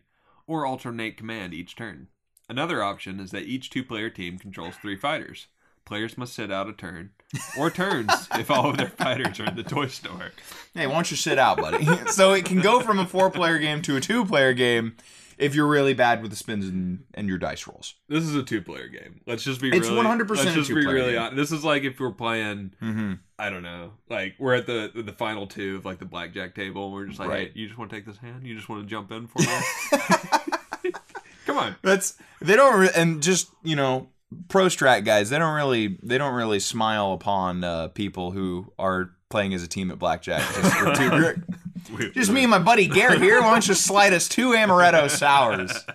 [0.48, 2.08] or alternate command each turn.
[2.50, 5.46] Another option is that each two player team controls three fighters.
[5.90, 7.10] Players must sit out a turn
[7.58, 10.32] or turns if all of their fighters are in the toy store.
[10.76, 11.84] Hey, why don't you sit out, buddy?
[12.12, 14.96] so it can go from a four-player game to a two-player game
[15.40, 17.96] if you're really bad with the spins and, and your dice rolls.
[18.08, 19.22] This is a two-player game.
[19.26, 21.22] Let's just be It's really 100% Let's a be two-player really game.
[21.22, 21.38] honest.
[21.38, 23.14] This is like if we're playing Mm-hmm.
[23.40, 23.94] I don't know.
[24.10, 27.20] Like we're at the the final two of like the blackjack table and we're just
[27.20, 27.48] like, Right.
[27.52, 28.46] "Hey, you just want to take this hand?
[28.46, 30.92] You just want to jump in for me?"
[31.46, 31.76] Come on.
[31.82, 34.10] That's they don't re- and just you know
[34.48, 39.12] pro strat guys they don't really they don't really smile upon uh, people who are
[39.30, 40.42] playing as a team at blackjack.
[40.56, 40.96] Just, for
[41.96, 43.42] two, just me and my buddy Garrett here.
[43.42, 45.86] Why don't you slide us two amaretto sours?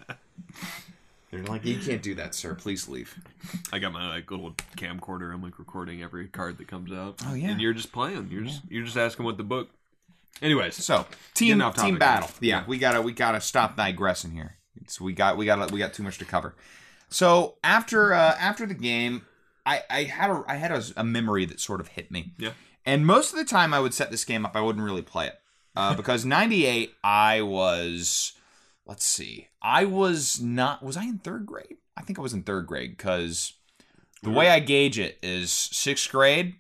[1.31, 2.55] They're like, you can't do that, sir.
[2.55, 3.19] Please leave.
[3.73, 5.35] I got my like little camcorder.
[5.35, 7.21] I'm like recording every card that comes out.
[7.27, 7.49] Oh, yeah.
[7.51, 8.29] And you're just playing.
[8.31, 9.69] You're just you're just asking what the book.
[10.43, 11.99] Anyways, So team Getting team topic.
[11.99, 12.31] battle.
[12.41, 14.57] Yeah, we gotta we gotta stop digressing here.
[14.81, 16.55] It's, we got we got we got too much to cover.
[17.15, 19.25] So after uh, after the game,
[19.65, 22.33] I I had a I had a, a memory that sort of hit me.
[22.39, 22.51] Yeah.
[22.85, 24.57] And most of the time, I would set this game up.
[24.57, 25.39] I wouldn't really play it
[25.77, 28.33] uh, because '98 I was
[28.85, 31.77] let's see, I was not was I in third grade?
[31.97, 33.53] I think I was in third grade because
[34.25, 36.57] the way I gauge it is sixth grade.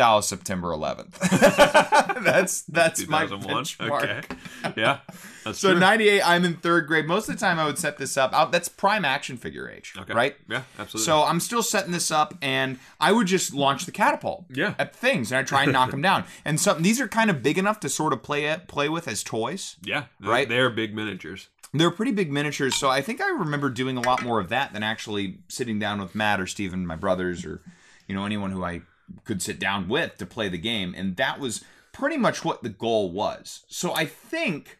[0.00, 1.18] Was September 11th.
[2.24, 3.64] that's that's my 2001.
[3.64, 4.02] benchmark.
[4.02, 4.72] Okay.
[4.76, 4.98] Yeah.
[5.44, 5.80] That's So true.
[5.80, 7.06] 98, I'm in third grade.
[7.06, 8.32] Most of the time, I would set this up.
[8.32, 10.12] Out, that's prime action figure age, Okay.
[10.12, 10.36] right?
[10.48, 10.62] Yeah.
[10.78, 11.04] Absolutely.
[11.06, 14.74] So I'm still setting this up, and I would just launch the catapult Yeah.
[14.78, 16.24] at things, and I try and knock them down.
[16.44, 19.06] And some these are kind of big enough to sort of play it, play with
[19.08, 19.76] as toys.
[19.82, 20.04] yeah.
[20.20, 20.48] Right?
[20.48, 21.48] They're big miniatures.
[21.72, 24.72] They're pretty big miniatures, so I think I remember doing a lot more of that
[24.72, 27.60] than actually sitting down with Matt or Steven, my brothers, or
[28.08, 28.82] you know anyone who I
[29.24, 30.94] could sit down with to play the game.
[30.96, 33.64] And that was pretty much what the goal was.
[33.68, 34.78] So I think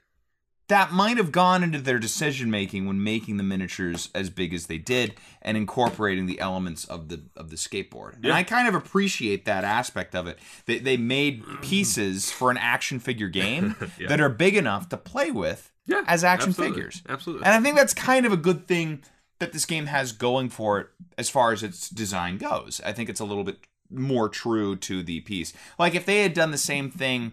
[0.69, 4.67] that might have gone into their decision making when making the miniatures as big as
[4.67, 8.15] they did and incorporating the elements of the of the skateboard.
[8.23, 10.39] And I kind of appreciate that aspect of it.
[10.67, 14.07] They they made pieces for an action figure game Yeah.
[14.09, 16.05] that are big enough to play with Yeah.
[16.07, 16.77] as action absolutely.
[16.77, 17.03] figures.
[17.09, 17.47] Absolutely.
[17.47, 19.03] And I think that's kind of a good thing
[19.41, 20.87] that this game has going for it
[21.19, 22.81] as far as its design goes.
[22.87, 23.59] I think it's a little bit
[23.91, 25.53] more true to the piece.
[25.79, 27.33] Like if they had done the same thing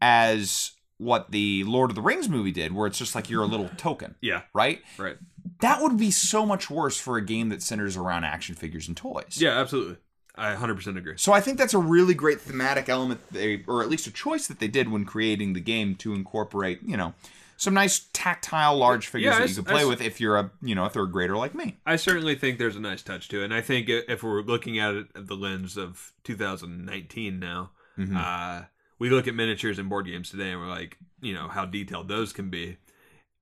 [0.00, 3.46] as what the Lord of the Rings movie did, where it's just like you're a
[3.46, 4.42] little token, yeah.
[4.54, 4.80] right?
[4.98, 5.16] Right.
[5.60, 8.96] That would be so much worse for a game that centers around action figures and
[8.96, 9.36] toys.
[9.38, 9.58] Yeah.
[9.60, 9.96] Absolutely.
[10.38, 11.14] I 100% agree.
[11.16, 14.46] So I think that's a really great thematic element, they, or at least a choice
[14.48, 17.14] that they did when creating the game to incorporate, you know,
[17.56, 20.36] some nice tactile large figures Yeah, that I you can play s- with if you're
[20.38, 21.78] a you know a third grader like me.
[21.86, 24.78] I certainly think there's a nice touch to it, and I think if we're looking
[24.78, 28.16] at it at the lens of 2019 now, Mhm.
[28.16, 28.66] uh,
[28.98, 32.08] we look at miniatures and board games today, and we're like, you know, how detailed
[32.08, 32.76] those can be,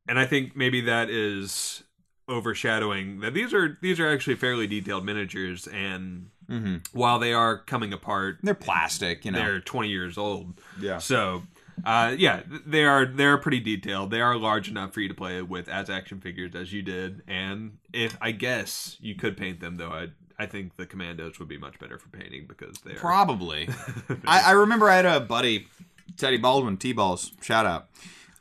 [0.08, 1.82] and I think maybe that is
[2.28, 6.76] overshadowing that these are these are actually fairly detailed miniatures, and Mm-hmm.
[6.92, 9.38] while they are coming apart, They're plastic, you know.
[9.38, 10.60] they're 20 years old.
[10.78, 10.98] yeah.
[10.98, 11.44] So,
[11.84, 14.10] uh, yeah, they are they're pretty detailed.
[14.10, 17.22] They are large enough for you to play with as action figures as you did.
[17.26, 20.08] And if I guess you could paint them, though, I
[20.38, 23.68] I think the commandos would be much better for painting because they're Probably.
[24.26, 25.68] I, I remember I had a buddy,
[26.16, 27.88] Teddy Baldwin, T Balls, shout out.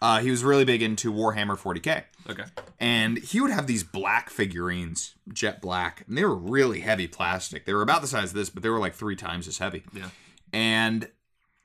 [0.01, 2.03] Uh, he was really big into Warhammer 40k.
[2.29, 2.43] okay.
[2.77, 7.65] And he would have these black figurines, jet black, and they were really heavy plastic.
[7.65, 9.83] They were about the size of this, but they were like three times as heavy.
[9.93, 10.09] Yeah.
[10.51, 11.07] And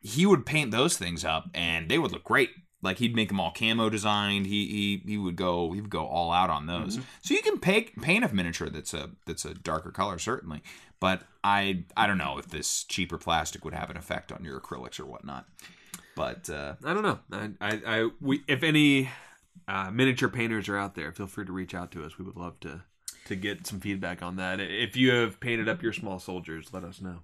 [0.01, 2.51] he would paint those things up, and they would look great.
[2.81, 4.47] Like he'd make them all camo designed.
[4.47, 4.67] He
[5.05, 7.01] he he would go he would go all out on those.
[7.23, 10.63] So you can paint paint a miniature that's a that's a darker color certainly,
[11.01, 14.61] but I I don't know if this cheaper plastic would have an effect on your
[14.61, 15.47] acrylics or whatnot.
[16.15, 17.19] But uh, I don't know.
[17.33, 19.11] I I, I we if any
[19.67, 22.17] uh, miniature painters are out there, feel free to reach out to us.
[22.17, 22.83] We would love to
[23.29, 24.61] to get some feedback on that.
[24.61, 27.21] If you have painted up your small soldiers, let us know.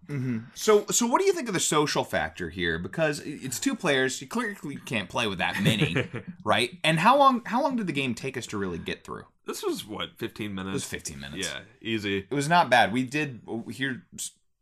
[0.54, 2.78] So, so what do you think of the social factor here?
[2.78, 6.06] Because it's two players, you clearly can't play with that many,
[6.44, 6.70] right?
[6.82, 7.42] And how long?
[7.46, 9.24] How long did the game take us to really get through?
[9.46, 10.70] This was what 15 minutes.
[10.70, 11.46] It was 15 minutes.
[11.48, 12.18] Yeah, easy.
[12.18, 12.92] it was not bad.
[12.92, 13.98] We did here's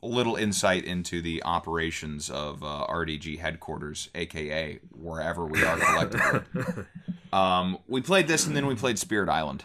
[0.03, 6.85] a little insight into the operations of uh, RDG headquarters, aka wherever we are collectively.
[7.33, 9.65] um, we played this, and then we played Spirit Island.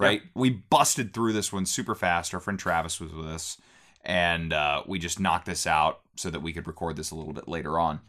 [0.00, 0.22] Right?
[0.34, 2.34] We busted through this one super fast.
[2.34, 3.56] Our friend Travis was with us,
[4.04, 7.32] and uh, we just knocked this out so that we could record this a little
[7.32, 8.00] bit later on.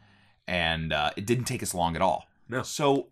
[0.47, 2.25] And uh, it didn't take us long at all.
[2.49, 2.63] No.
[2.63, 3.09] So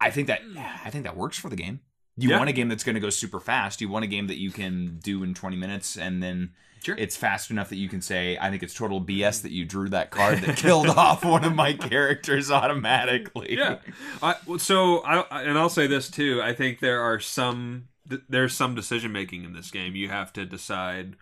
[0.00, 0.40] I think that
[0.84, 1.80] I think that works for the game.
[2.16, 2.38] You Yeah.
[2.38, 3.80] want a game that's going to go super fast.
[3.80, 6.96] You want a game that you can do in 20 minutes, and then Sure.
[6.98, 9.88] it's fast enough that you can say, "I think it's total BS that you drew
[9.90, 13.78] that card that killed off one of my characters automatically." yeah.
[14.22, 16.40] I, so I- and I'll say this too.
[16.42, 19.96] I think there are some th- there's some decision making in this game.
[19.96, 21.16] You have to decide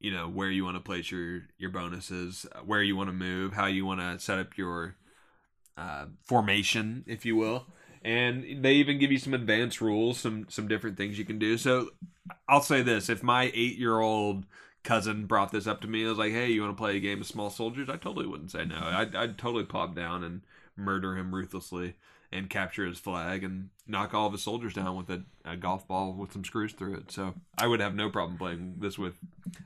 [0.00, 3.52] you know where you want to place your your bonuses, where you want to move,
[3.52, 4.96] how you want to set up your
[5.76, 7.66] uh, formation, if you will.
[8.02, 11.58] And they even give you some advanced rules, some some different things you can do.
[11.58, 11.90] So
[12.48, 14.46] I'll say this: if my eight year old
[14.82, 17.00] cousin brought this up to me, I was like, "Hey, you want to play a
[17.00, 18.80] game of Small Soldiers?" I totally wouldn't say no.
[18.82, 20.40] I'd, I'd totally pop down and
[20.76, 21.94] murder him ruthlessly
[22.32, 25.88] and capture his flag and knock all of his soldiers down with a, a, golf
[25.88, 27.10] ball with some screws through it.
[27.10, 29.14] So I would have no problem playing this with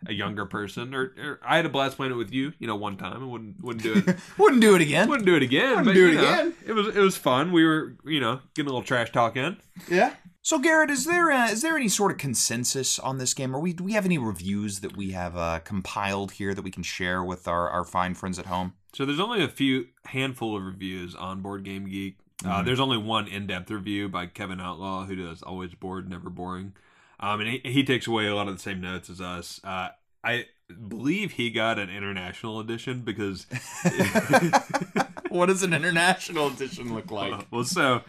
[0.07, 0.94] a younger person.
[0.94, 3.22] Or, or I had a blast playing it with you, you know, one time.
[3.22, 4.16] and wouldn't wouldn't do it.
[4.38, 5.09] wouldn't do it again.
[5.09, 5.70] Wouldn't do it again.
[5.70, 6.55] Wouldn't but, do it know, again.
[6.66, 7.53] It was it was fun.
[7.53, 9.59] We were you know getting a little trash talk in.
[9.88, 10.14] Yeah.
[10.40, 13.55] So Garrett, is there uh, is there any sort of consensus on this game?
[13.55, 16.70] Or we do we have any reviews that we have uh, compiled here that we
[16.70, 18.74] can share with our, our fine friends at home?
[18.94, 22.18] So there's only a few handful of reviews on Board Game Geek.
[22.44, 26.73] Uh, there's only one in-depth review by Kevin Outlaw, who does Always Board, never boring,
[27.20, 29.61] um, and he, he takes away a lot of the same notes as us.
[29.62, 29.88] Uh,
[30.23, 30.47] I
[30.88, 33.47] believe he got an international edition because
[35.29, 37.47] what does an international edition look like?
[37.51, 38.03] well, so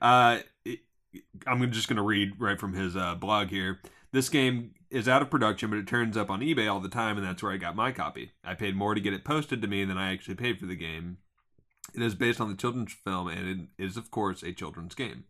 [0.00, 0.38] uh,
[1.46, 3.80] I'm just going to read right from his uh, blog here.
[4.12, 7.18] This game is out of production, but it turns up on eBay all the time,
[7.18, 8.32] and that's where I got my copy.
[8.42, 10.76] I paid more to get it posted to me than I actually paid for the
[10.76, 11.18] game.
[11.94, 15.24] It is based on the children's film, and it is, of course, a children's game.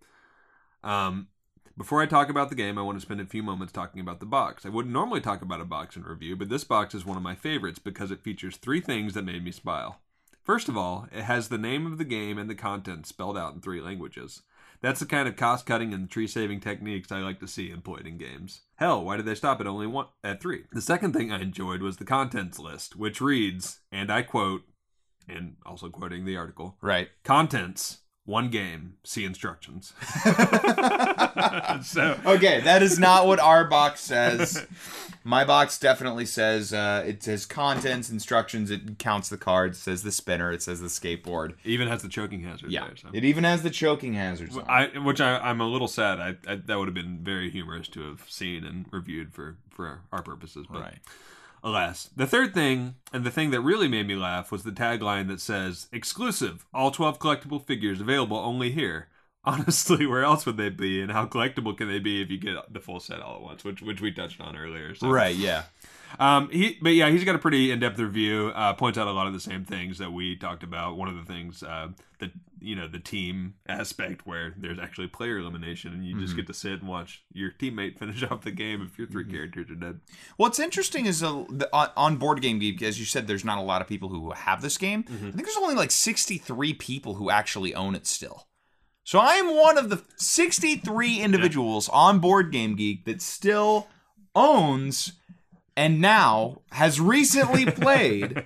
[0.82, 1.28] Um,
[1.76, 4.18] before I talk about the game, I want to spend a few moments talking about
[4.18, 4.66] the box.
[4.66, 7.22] I wouldn't normally talk about a box in review, but this box is one of
[7.22, 10.00] my favorites because it features three things that made me smile.
[10.42, 13.54] First of all, it has the name of the game and the content spelled out
[13.54, 14.42] in three languages.
[14.80, 18.06] That's the kind of cost cutting and tree saving techniques I like to see employed
[18.06, 18.62] in games.
[18.76, 20.64] Hell, why did they stop at only one at three?
[20.72, 24.62] The second thing I enjoyed was the contents list, which reads, and I quote,
[25.28, 27.08] and also quoting the article, Right.
[27.24, 29.92] contents, one game, see instructions.
[31.82, 34.66] so Okay, that is not what our box says.
[35.24, 38.70] My box definitely says uh, it says contents, instructions.
[38.70, 39.78] It counts the cards.
[39.78, 40.50] Says the spinner.
[40.52, 41.50] It says the skateboard.
[41.64, 42.96] It even has the choking hazard Yeah, there.
[42.96, 43.08] So.
[43.12, 44.56] it even has the choking hazards.
[44.68, 46.18] I, which I, I'm a little sad.
[46.20, 50.00] I, I that would have been very humorous to have seen and reviewed for for
[50.12, 50.66] our purposes.
[50.70, 50.98] But right.
[51.62, 55.28] Alas, the third thing and the thing that really made me laugh was the tagline
[55.28, 59.08] that says "exclusive, all 12 collectible figures available only here."
[59.48, 62.56] Honestly, where else would they be, and how collectible can they be if you get
[62.72, 63.64] the full set all at once?
[63.64, 64.94] Which which we touched on earlier.
[64.94, 65.08] So.
[65.08, 65.34] Right.
[65.34, 65.64] Yeah.
[66.18, 68.48] Um, he, but yeah, he's got a pretty in-depth review.
[68.54, 70.96] Uh, points out a lot of the same things that we talked about.
[70.96, 72.30] One of the things, uh, that
[72.60, 76.54] you know, the team aspect where there's actually player elimination, and you just get to
[76.54, 80.00] sit and watch your teammate finish off the game if your 3 characters are dead.
[80.36, 83.58] What's interesting is uh, the, on, on Board Game Geek, as you said, there's not
[83.58, 85.04] a lot of people who have this game.
[85.08, 88.47] I think there's only like 63 people who actually own it still.
[89.08, 93.88] So I am one of the 63 individuals on Board Game Geek that still
[94.34, 95.14] owns
[95.74, 98.44] and now has recently played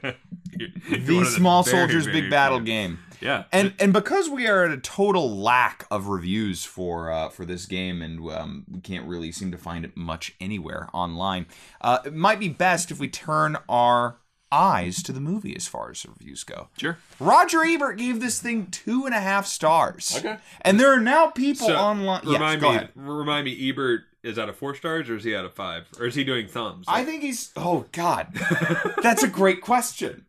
[0.88, 2.66] the Small very, Soldiers Big Battle few.
[2.66, 3.00] game.
[3.20, 7.44] Yeah, And and because we are at a total lack of reviews for uh, for
[7.44, 11.46] this game, and um, we can't really seem to find it much anywhere online,
[11.80, 14.18] uh, it might be best if we turn our
[14.52, 16.68] eyes to the movie as far as the reviews go.
[16.78, 16.98] sure.
[17.18, 20.14] Roger Ebert gave this thing two and a half stars.
[20.18, 20.36] Okay.
[20.60, 22.20] And there are now people So online.
[22.24, 22.88] Yes, remind go me, ahead.
[22.94, 26.06] remind me, Ebert is out of four stars or is he out of five, or
[26.06, 26.84] is he doing thumbs?
[26.88, 27.50] I think he's.
[27.56, 28.28] Oh God,
[29.02, 30.26] that's a great question.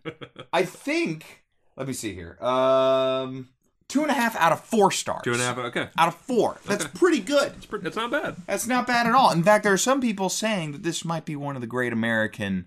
[0.52, 1.44] I think.
[1.76, 2.38] Let me see here.
[2.44, 3.50] Um,
[3.88, 5.22] two and a half out of four stars.
[5.24, 5.58] two and a half.
[5.58, 6.58] Okay, out of four.
[6.66, 7.54] That's pretty good.
[7.58, 8.36] it's, pretty, it's not bad.
[8.48, 9.32] That's not bad at all.
[9.32, 11.94] In fact, there are some people saying that this might be one of the great
[11.94, 12.66] American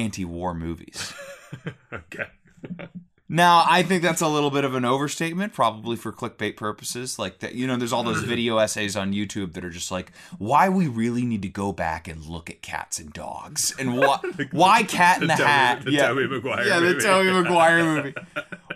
[0.00, 1.12] anti-war movies.
[1.92, 2.26] okay.
[3.32, 7.16] Now, I think that's a little bit of an overstatement, probably for clickbait purposes.
[7.16, 8.28] Like that, you know, there's all those mm-hmm.
[8.28, 12.08] video essays on YouTube that are just like, why we really need to go back
[12.08, 15.92] and look at cats and dogs, and what, why Cat in the, Tobey- Hat, the
[15.92, 17.00] yeah, Tobey Maguire yeah, the movie.
[17.00, 18.14] Tobey Maguire movie.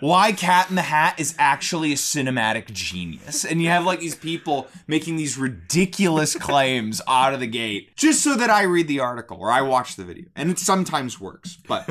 [0.01, 4.13] Why Cat in the Hat is actually a cinematic genius, and you have like these
[4.13, 8.99] people making these ridiculous claims out of the gate just so that I read the
[8.99, 11.89] article or I watch the video, and it sometimes works, but.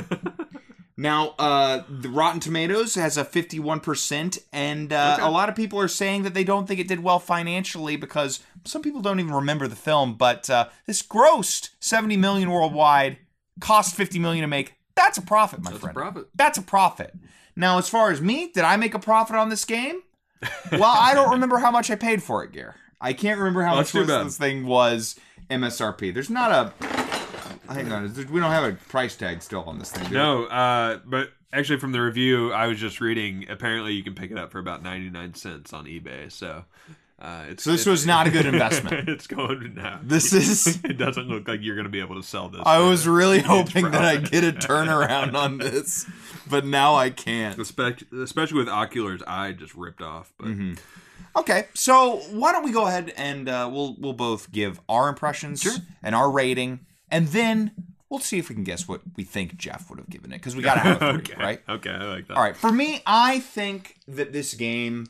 [0.96, 5.88] Now, uh, the Rotten Tomatoes has a 51%, and uh, a lot of people are
[5.88, 9.66] saying that they don't think it did well financially because some people don't even remember
[9.66, 13.18] the film, but uh, this grossed 70 million worldwide,
[13.61, 14.74] cost 50 million to make.
[14.94, 16.26] That's a profit, my That's a profit.
[16.37, 17.12] That's a profit.
[17.57, 20.00] Now, as far as me, did I make a profit on this game?
[20.72, 22.74] Well, I don't remember how much I paid for it, Gear.
[23.00, 24.26] I can't remember how Well, much that's too was- bad.
[24.26, 25.18] this thing was
[25.50, 26.12] MSRP.
[26.14, 26.93] There's not a.
[27.68, 30.05] Hang on, we don't have a price tag still on this thing.
[30.09, 30.14] do?
[30.14, 34.31] No, uh, but actually, from the review I was just reading, apparently you can pick
[34.31, 36.31] it up for about ninety nine cents on eBay.
[36.31, 36.64] So,
[37.20, 39.09] Uh, it's, So this it's- was not a good investment.
[39.14, 40.00] it's going now.
[40.03, 42.61] This is- it doesn't look like you're going to be able to sell this.
[42.66, 46.07] I was really hoping that I'd get a turnaround on this,
[46.50, 47.59] but now I can't.
[47.59, 50.33] especially, with Ocular's eye just ripped off.
[50.38, 50.74] But Mm-hmm.
[51.37, 55.66] Okay, so why don't we go ahead and uh, we'll we'll both give our impressions
[56.03, 56.81] and our rating,
[57.14, 57.70] and then
[58.11, 60.57] we'll see if we can guess what we think Jeff would have given it because
[60.57, 61.62] we gotta have a three, okay, right?
[61.68, 62.37] Okay, I like that.
[62.37, 65.07] All right, for me, I think that this game.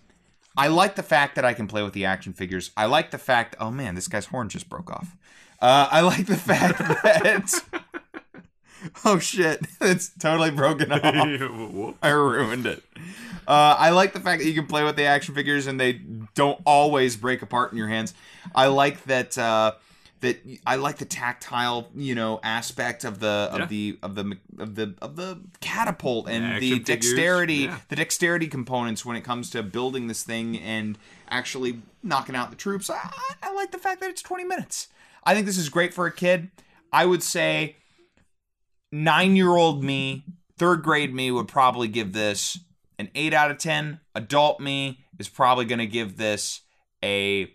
[0.56, 2.70] I like the fact that I can play with the action figures.
[2.76, 3.56] I like the fact.
[3.58, 5.16] Oh man, this guy's horn just broke off.
[5.60, 7.50] Uh, I like the fact that.
[9.04, 9.66] oh shit!
[9.80, 11.00] It's totally broken off.
[12.02, 12.82] I ruined it.
[13.48, 15.94] Uh, I like the fact that you can play with the action figures and they
[16.34, 18.12] don't always break apart in your hands.
[18.54, 19.38] I like that.
[19.38, 19.72] Uh,
[20.24, 23.66] that I like the tactile, you know, aspect of the of Yeah.
[23.66, 27.78] the of the of the of the catapult and the dexterity, yeah.
[27.88, 30.98] the dexterity components when it comes to building this thing and
[31.30, 32.90] actually knocking out the troops.
[32.90, 34.88] I, I- I like the fact that it's 20 minutes.
[35.24, 36.50] I think this is great for a kid.
[36.92, 37.76] I would say
[38.92, 40.24] nine year old me,
[40.58, 42.58] third grade me would probably give this
[42.98, 44.00] an 8 out of 10.
[44.14, 46.60] Adult me is probably going to give this
[47.02, 47.50] a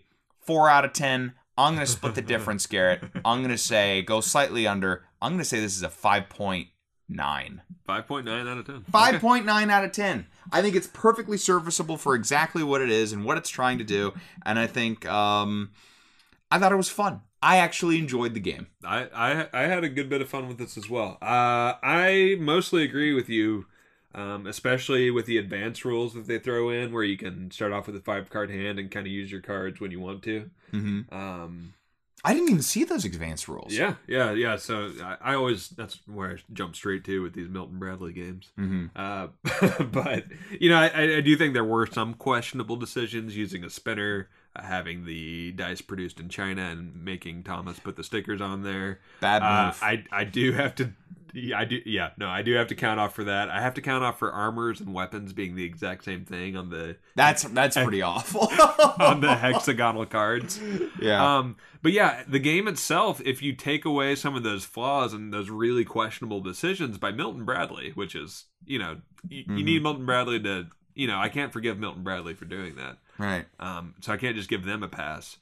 [0.46, 1.32] 4 out of 10.
[1.58, 3.02] I'm going to split the difference, Garrett.
[3.24, 5.04] I'm going to say go slightly under.
[5.20, 6.68] I'm going to say this is a 5.9.
[7.10, 8.84] 5.9 out of 10.
[8.92, 10.26] 5.9 out of 10.
[10.52, 13.84] I think it's perfectly serviceable for exactly what it is and what it's trying to
[13.84, 14.14] do.
[14.46, 15.70] And I think um,
[16.50, 17.22] I thought it was fun.
[17.42, 18.66] I actually enjoyed the game.
[18.84, 21.16] I, I I had a good bit of fun with this as well.
[21.22, 23.66] Uh, I mostly agree with you,
[24.14, 27.86] um, especially with the advanced rules that they throw in, where you can start off
[27.86, 30.50] with a five card hand and kind of use your cards when you want to.
[30.72, 31.14] Mm-hmm.
[31.14, 31.74] Um,
[32.22, 33.72] I didn't even see those advanced rules.
[33.72, 34.56] yeah, yeah, yeah.
[34.56, 38.52] So I, I always that's where I jump straight to with these Milton Bradley games.
[38.58, 38.86] Mm-hmm.
[38.94, 39.28] Uh,
[39.84, 40.24] but
[40.60, 44.62] you know, I, I do think there were some questionable decisions using a spinner, uh,
[44.62, 49.00] having the dice produced in China, and making Thomas put the stickers on there.
[49.22, 49.78] Bad Uh, move.
[49.80, 50.92] I I do have to.
[51.32, 51.80] Yeah, I do.
[51.84, 53.50] Yeah, no, I do have to count off for that.
[53.50, 56.70] I have to count off for armors and weapons being the exact same thing on
[56.70, 58.48] the that's that's pretty awful.
[58.98, 60.60] on the hexagonal cards.
[61.00, 61.38] yeah.
[61.38, 65.32] Um, but yeah, the game itself, if you take away some of those flaws and
[65.32, 70.04] those really questionable decisions by Milton Bradley, which is, you know, you, you need Milton
[70.04, 72.98] Bradley to, you know, I can't forgive Milton Bradley for doing that.
[73.18, 73.46] right.
[73.58, 75.38] Um, so I can't just give them a pass.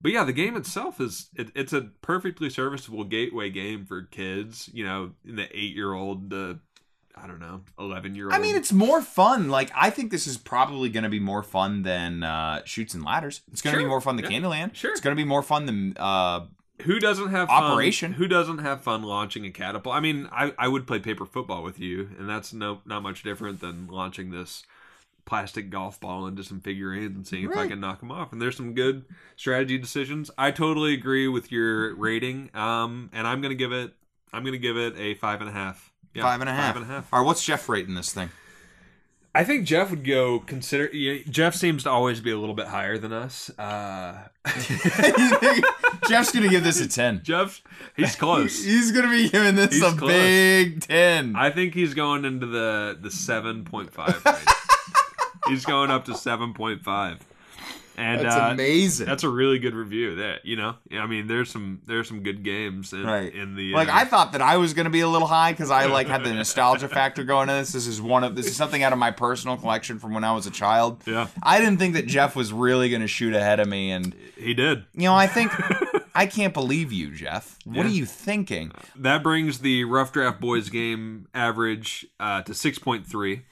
[0.00, 4.70] But yeah, the game itself is it, it's a perfectly serviceable gateway game for kids.
[4.72, 6.60] You know, in the eight year old, to
[7.16, 8.34] I don't know, eleven year old.
[8.34, 9.48] I mean, it's more fun.
[9.48, 13.04] Like, I think this is probably going to be more fun than uh, Chutes and
[13.04, 13.42] Ladders.
[13.50, 13.86] It's going to Sure.
[13.86, 14.38] be more fun than Yeah.
[14.38, 14.74] Candyland.
[14.76, 14.92] Sure.
[14.92, 15.94] It's going to be more fun than.
[15.98, 16.46] Uh,
[16.82, 18.12] who doesn't have fun, Operation.
[18.12, 19.96] Who doesn't have fun launching a catapult?
[19.96, 23.24] I mean, I, I would play paper football with you, and that's no not much
[23.24, 24.62] different than launching this
[25.28, 28.32] plastic golf ball into some figurines and seeing if I can knock them off.
[28.32, 29.04] And there's some good
[29.36, 30.30] strategy decisions.
[30.38, 33.92] I totally agree with your rating, um, and I'm gonna give it
[34.32, 35.92] I'm gonna give it a five and a half.
[36.14, 36.74] Yeah, five and a half.
[36.74, 37.12] Five and a half.
[37.12, 38.30] All right, what's Jeff rating this thing?
[39.34, 40.86] I think Jeff would go consider.
[40.92, 43.50] Yeah, Jeff seems to always be a little bit higher than us.
[43.58, 44.26] Uh,
[46.08, 47.20] Jeff's going to give this a 10.
[47.22, 47.62] Jeff,
[47.94, 48.64] he's close.
[48.64, 50.10] He's going to be giving this He's a close.
[50.10, 51.36] big 10.
[51.36, 54.38] I think he's going into the the seven point five range.
[55.48, 57.18] He's going up to seven point five,
[57.96, 59.06] and That's uh, amazing.
[59.06, 60.16] That's a really good review.
[60.16, 63.32] That you know, I mean, there's some there's some good games in, Right.
[63.34, 65.52] in the like uh, I thought that I was going to be a little high
[65.52, 67.72] because I like had the nostalgia factor going in this.
[67.72, 70.32] This is one of this is something out of my personal collection from when I
[70.34, 71.02] was a child.
[71.06, 71.26] Yeah.
[71.42, 74.54] I didn't think that Jeff was really going to shoot ahead of me, and he
[74.54, 74.84] did.
[74.94, 75.50] you know I think
[76.14, 77.58] I can't believe you, Jeff.
[77.64, 78.72] What are you thinking?
[78.96, 83.42] That brings the Rough Draft Boys game average uh, to six point three.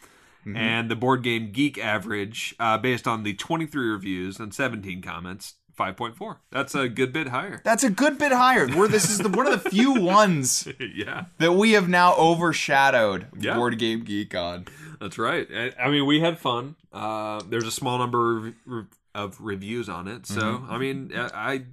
[0.47, 0.57] Mm-hmm.
[0.57, 5.55] And the board game geek average, uh, based on the 23 reviews and 17 comments,
[5.77, 6.37] 5.4.
[6.51, 7.61] That's a good bit higher.
[7.65, 8.67] That's a good bit higher.
[8.69, 11.25] Where this is the one of the few ones yeah.
[11.39, 13.55] that we have now overshadowed Yeah.
[13.57, 14.67] Board Game Geek on.
[15.01, 15.47] That's right.
[15.53, 16.77] I- I mean, we had fun.
[16.93, 20.73] Uh, there's a small number of, of reviews on it, so Mm-hmm.
[20.73, 21.65] I mean, I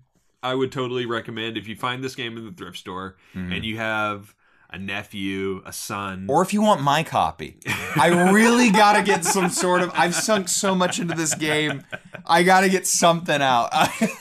[0.42, 3.78] I would totally recommend if you find this game in the thrift store and you
[3.78, 4.36] have
[4.74, 6.26] a nephew, a son.
[6.28, 7.58] Or if you want my copy,
[7.96, 9.92] I really got to get some sort of.
[9.94, 11.84] I've sunk so much into this game.
[12.26, 13.70] I got to get something out.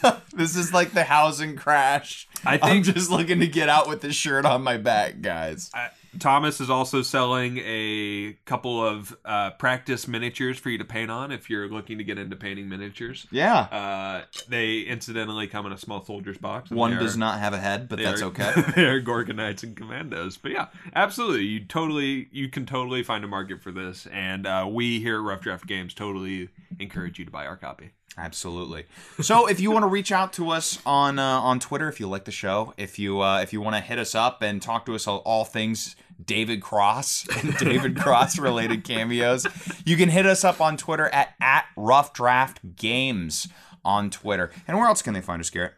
[0.34, 2.28] this is like the housing crash.
[2.44, 5.70] I I'm just looking to get out with this shirt on my back, guys.
[5.74, 11.10] I- Thomas is also selling a couple of uh, practice miniatures for you to paint
[11.10, 13.26] on if you're looking to get into painting miniatures.
[13.30, 13.60] Yeah.
[13.60, 16.70] Uh, they incidentally come in a small soldier's box.
[16.70, 18.52] One does are- not have a head, but that's are- okay.
[18.76, 20.36] they're Gorgonites and Commandos.
[20.36, 21.44] But yeah, absolutely.
[21.44, 25.22] You totally, you can totally find a market for this, and uh, we here at
[25.22, 26.48] Rough Draft Games totally
[26.78, 27.90] encourage you to buy our copy.
[28.18, 28.84] Absolutely.
[29.20, 32.08] So if you want to reach out to us on uh, on Twitter, if you
[32.08, 34.84] like the show, if you uh, if you want to hit us up and talk
[34.86, 39.46] to us all, all things David Cross and David Cross related cameos,
[39.86, 43.48] you can hit us up on Twitter at at Rough Draft Games
[43.84, 44.50] on Twitter.
[44.68, 45.72] And where else can they find us, Garrett?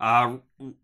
[0.00, 0.36] Uh,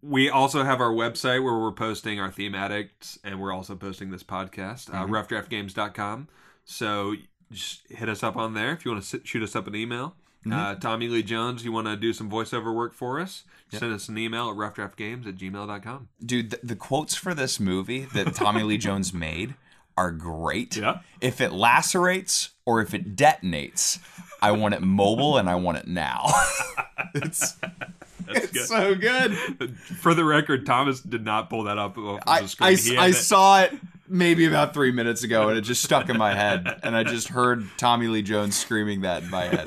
[0.02, 4.10] we also have our website where we're posting our theme addicts, and we're also posting
[4.10, 6.28] this podcast, uh, roughdraftgames.com.
[6.64, 7.14] So
[7.50, 10.16] just hit us up on there if you want to shoot us up an email.
[10.50, 13.44] Uh, Tommy Lee Jones, you want to do some voiceover work for us?
[13.70, 16.08] Send us an email at roughdraftgames at gmail.com.
[16.24, 19.54] Dude, the, the quotes for this movie that Tommy Lee Jones made
[19.96, 20.76] are great.
[20.76, 21.00] Yeah.
[21.20, 23.98] If it lacerates or if it detonates,
[24.42, 26.26] I want it mobile and I want it now.
[27.14, 27.52] it's
[28.26, 29.34] That's it's so good.
[29.78, 32.76] For the record, Thomas did not pull that up off I, the screen.
[32.76, 33.72] Had I it- saw it
[34.08, 36.80] maybe about three minutes ago and it just stuck in my head.
[36.82, 39.66] And I just heard Tommy Lee Jones screaming that in my head.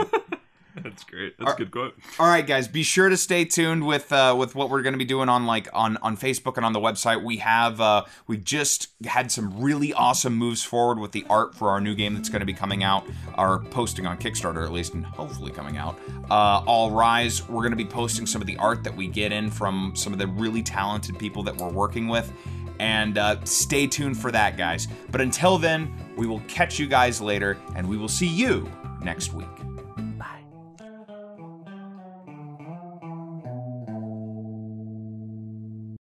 [0.83, 1.37] That's great.
[1.37, 1.95] That's a good quote.
[2.19, 4.99] All right, guys, be sure to stay tuned with uh, with what we're going to
[4.99, 7.23] be doing on like on on Facebook and on the website.
[7.23, 11.69] We have uh, we just had some really awesome moves forward with the art for
[11.69, 13.05] our new game that's going to be coming out,
[13.37, 15.97] or posting on Kickstarter at least, and hopefully coming out.
[16.29, 19.31] Uh, All Rise, we're going to be posting some of the art that we get
[19.31, 22.31] in from some of the really talented people that we're working with.
[22.77, 24.89] And uh, stay tuned for that, guys.
[25.09, 28.69] But until then, we will catch you guys later, and we will see you
[29.01, 29.47] next week.